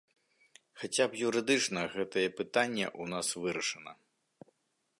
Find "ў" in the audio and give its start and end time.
3.01-3.03